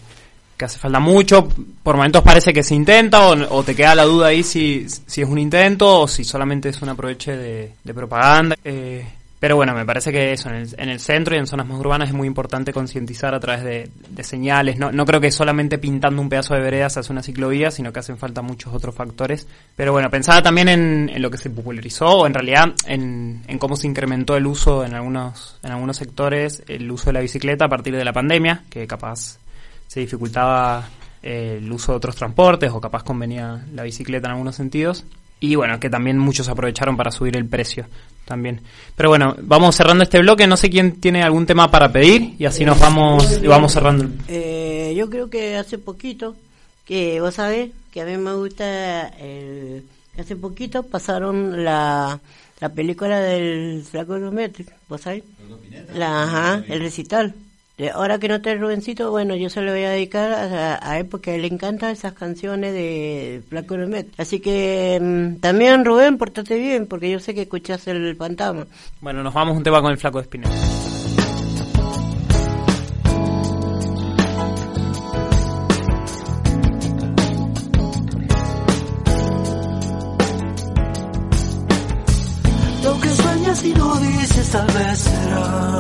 [0.56, 1.50] que hace falta mucho.
[1.84, 5.22] Por momentos parece que se intenta o, o te queda la duda ahí si, si
[5.22, 8.56] es un intento o si solamente es un aproveche de, de propaganda.
[8.64, 9.06] Eh,
[9.40, 11.80] pero bueno, me parece que eso, en el, en el centro y en zonas más
[11.80, 14.80] urbanas es muy importante concientizar a través de, de señales.
[14.80, 17.94] No, no creo que solamente pintando un pedazo de vereda se hace una ciclovía, sino
[17.94, 19.48] que hacen falta muchos otros factores.
[19.76, 23.60] Pero bueno, pensaba también en, en lo que se popularizó, o en realidad en, en
[23.60, 27.66] cómo se incrementó el uso en algunos, en algunos sectores, el uso de la bicicleta
[27.66, 29.38] a partir de la pandemia, que capaz
[29.86, 30.90] se dificultaba
[31.22, 35.06] eh, el uso de otros transportes o capaz convenía la bicicleta en algunos sentidos.
[35.40, 37.86] Y bueno, que también muchos aprovecharon para subir el precio
[38.26, 38.62] también.
[38.96, 40.46] Pero bueno, vamos cerrando este bloque.
[40.46, 44.10] No sé quién tiene algún tema para pedir y así nos vamos y vamos cerrando.
[44.28, 46.36] Eh, yo creo que hace poquito,
[46.86, 49.84] que vos sabés que a mí me gusta, el,
[50.20, 52.20] hace poquito pasaron la,
[52.60, 54.54] la película del Flaco Gourmet,
[54.90, 55.24] vos sabés.
[55.94, 57.34] La, ajá, el recital.
[57.78, 60.80] De ahora que no está el Rubencito, bueno, yo se lo voy a dedicar a,
[60.82, 64.08] a él porque le encantan esas canciones de Flaco Gourmet.
[64.18, 68.66] Así que mm, también Rubén, portate bien porque yo sé que escuchás el fantasma.
[69.00, 70.50] Bueno, nos vamos un tema con el flaco de Espinel.
[82.84, 85.77] Lo que sueñas y no dices tal vez será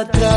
[0.00, 0.35] atrás.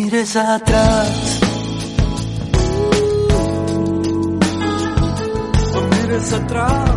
[0.00, 1.40] Mires atrás.
[5.74, 6.89] No mires atrás.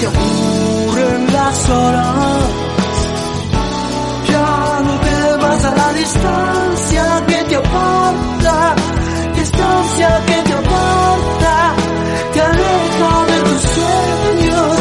[0.00, 2.42] Te aburren las horas.
[4.30, 8.74] Ya no temas a la distancia que te aparta,
[9.34, 11.74] distancia que te aparta,
[12.32, 14.76] te aleja de tus sueños,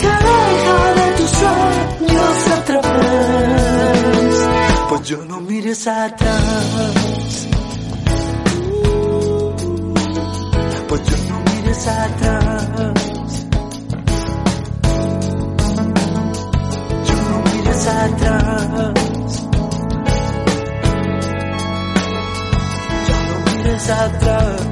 [0.00, 4.48] te aleja de tus sueños otra vez.
[4.88, 6.94] Pues yo no mires atrás.
[10.88, 12.43] Pues yo no mires atrás.
[18.04, 18.94] Atrás.
[23.08, 24.63] Ya no mires atrás.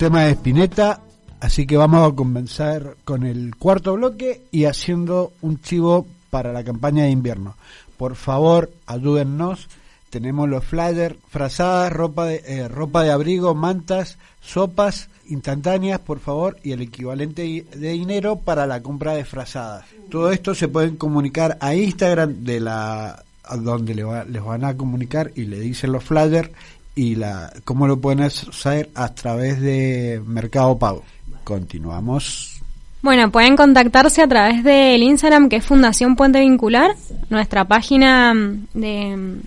[0.00, 1.02] Tema de Spinetta,
[1.40, 6.64] así que vamos a comenzar con el cuarto bloque y haciendo un chivo para la
[6.64, 7.54] campaña de invierno.
[7.98, 9.68] Por favor, ayúdennos.
[10.08, 16.56] tenemos los flyers, frazadas, ropa de, eh, ropa de abrigo, mantas, sopas instantáneas, por favor,
[16.62, 19.84] y el equivalente de dinero para la compra de frazadas.
[20.08, 23.22] Todo esto se pueden comunicar a Instagram de la
[23.58, 26.50] donde les van a comunicar y le dicen los flyers
[26.94, 31.02] y la cómo lo pueden hacer a través de Mercado Pago.
[31.44, 32.60] Continuamos.
[33.02, 36.94] Bueno, pueden contactarse a través del Instagram que es Fundación Puente Vincular,
[37.30, 39.40] nuestra página mm, de mm,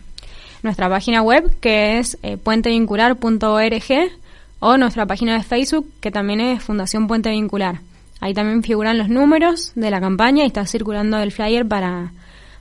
[0.63, 4.11] nuestra página web que es eh, puentevincular.org
[4.59, 7.81] o nuestra página de Facebook que también es Fundación Puente Vincular.
[8.21, 12.11] Ahí también figuran los números de la campaña y está circulando el flyer para,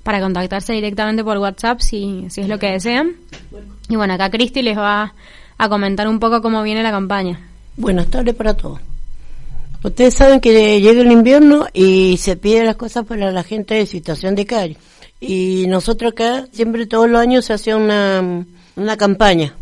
[0.02, 3.12] para contactarse directamente por WhatsApp si, si es lo que desean.
[3.92, 5.12] Y bueno, acá Cristi les va
[5.58, 7.38] a comentar un poco cómo viene la campaña.
[7.76, 8.80] Buenas tardes para todos.
[9.84, 13.84] Ustedes saben que llega el invierno y se piden las cosas para la gente de
[13.84, 14.78] situación de calle.
[15.20, 19.56] Y nosotros acá, siempre todos los años se hace una, una campaña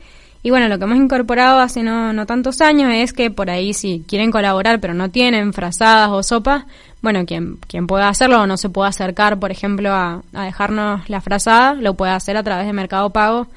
[0.43, 3.73] Y bueno, lo que hemos incorporado hace no, no tantos años es que por ahí
[3.73, 6.63] si quieren colaborar pero no tienen frazadas o sopas,
[7.01, 11.09] bueno, quien, quien pueda hacerlo o no se pueda acercar, por ejemplo, a, a dejarnos
[11.09, 13.47] la frazada, lo puede hacer a través de Mercado Pago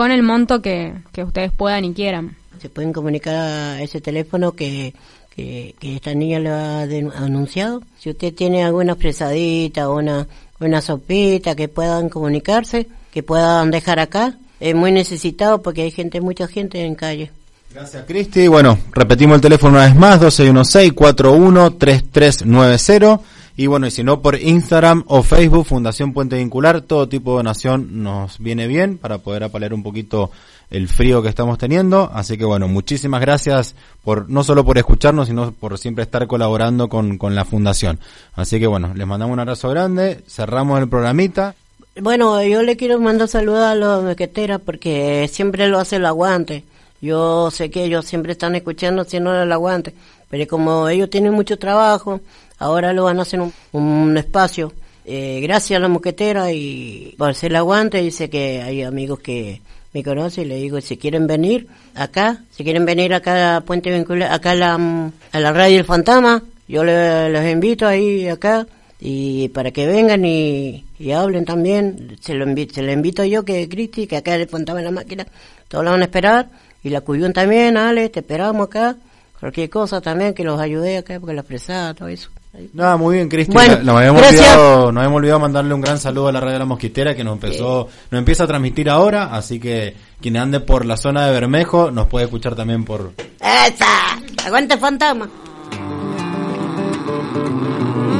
[0.00, 2.34] con el monto que, que ustedes puedan y quieran.
[2.58, 4.94] Se pueden comunicar a ese teléfono que,
[5.36, 6.84] que, que esta niña lo ha
[7.22, 7.82] anunciado.
[7.98, 10.26] Si usted tiene alguna fresadita o una,
[10.58, 16.22] una sopita que puedan comunicarse, que puedan dejar acá, es muy necesitado porque hay gente,
[16.22, 17.30] mucha gente en calle.
[17.70, 18.48] Gracias, Cristi.
[18.48, 23.20] Bueno, repetimos el teléfono una vez más, 1216-413390.
[23.56, 27.36] Y bueno, y si no, por Instagram o Facebook, Fundación Puente Vincular, todo tipo de
[27.38, 30.30] donación nos viene bien para poder apalear un poquito
[30.70, 32.10] el frío que estamos teniendo.
[32.12, 36.88] Así que bueno, muchísimas gracias por no solo por escucharnos, sino por siempre estar colaborando
[36.88, 37.98] con, con la Fundación.
[38.34, 41.54] Así que bueno, les mandamos un abrazo grande, cerramos el programita.
[42.00, 46.64] Bueno, yo le quiero mandar saludos a los mequeteras porque siempre lo hace el aguante.
[47.02, 49.94] Yo sé que ellos siempre están escuchando haciendo el aguante,
[50.28, 52.20] pero como ellos tienen mucho trabajo,
[52.60, 54.72] ahora lo van a hacer un, un espacio.
[55.04, 59.60] Eh, gracias a la mosquetera y el aguante, dice que hay amigos que
[59.92, 63.92] me conocen y le digo si quieren venir acá, si quieren venir acá a Puente
[63.92, 68.68] Vincular, acá a la, a la radio El Fantasma, yo le- los invito ahí acá
[69.00, 73.44] y para que vengan y, y hablen también, se lo invito, se lo invito yo
[73.44, 75.26] que Cristi, que acá le en la máquina,
[75.66, 76.50] todos lo van a esperar,
[76.84, 78.96] y la Cuyún también, Ale, te esperamos acá,
[79.40, 82.30] cualquier cosa también que los ayude acá, porque la fresada, todo eso.
[82.72, 83.52] Nada, muy bien, Cristi.
[83.52, 86.58] Bueno, nos, habíamos olvidado, nos habíamos olvidado mandarle un gran saludo a la radio de
[86.58, 90.84] la Mosquitera que nos empezó, nos empieza a transmitir ahora, así que quien ande por
[90.84, 94.20] la zona de Bermejo nos puede escuchar también por ¡Esa!
[94.44, 95.28] ¡Aguante Fantasma!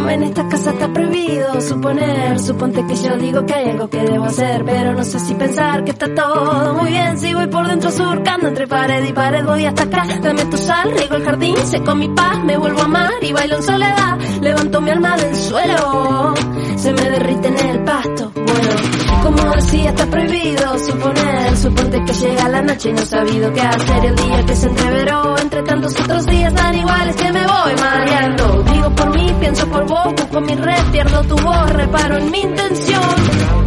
[0.09, 4.25] En esta casa está prohibido suponer, suponte que yo digo que hay algo que debo
[4.25, 7.91] hacer, pero no sé si pensar que está todo muy bien, si voy por dentro
[7.91, 11.95] surcando entre pared y pared, voy hasta acá, dame tu sal, riego el jardín, seco
[11.95, 16.35] mi paz, me vuelvo a amar y bailo en soledad, levanto mi alma del suelo,
[16.77, 22.49] se me derrite en el pasto, bueno, como decía está prohibido suponer, suponte que llega
[22.49, 26.01] la noche y no he sabido qué hacer, el día que se entreveró, entre tantos
[26.01, 30.41] otros días tan iguales que me voy mareando, digo por mí, pienso por vos, busco
[30.41, 33.60] mi red, pierdo tu voz, reparo en mi intención.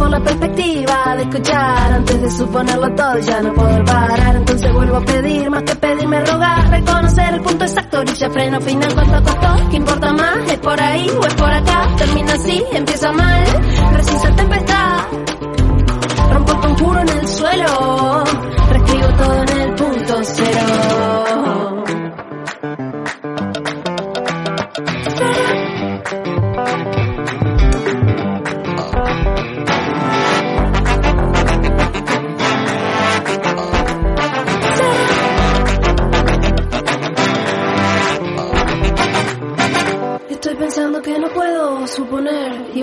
[0.00, 4.34] Por la perspectiva de escuchar antes de suponerlo todo, ya no puedo parar.
[4.34, 8.94] Entonces vuelvo a pedir, más que pedirme rogar, reconocer el punto exacto, orilla, freno, final,
[8.94, 9.70] cuánto costó.
[9.70, 10.50] ¿Qué importa más?
[10.50, 11.86] ¿Es por ahí o es por acá?
[11.98, 13.44] Termina así, empieza mal,
[13.92, 14.90] precisa tempestad.
[17.40, 18.24] subsuelo.
[18.70, 21.19] Reescribo todo en el punto cero.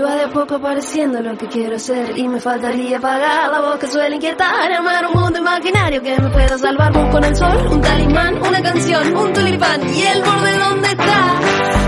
[0.02, 2.18] Va de poco apareciendo lo que quiero ser.
[2.18, 4.72] Y me faltaría apagar la voz que suele inquietar.
[4.72, 6.96] Armar un mundo imaginario que me pueda salvar.
[6.96, 9.82] En el sol un talismán, una canción, un tulipán.
[9.94, 11.40] Y el borde donde está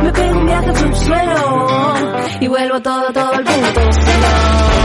[0.03, 1.93] Me pego un viaje al subsuelo.
[2.41, 4.78] Y vuelvo todo, todo al punto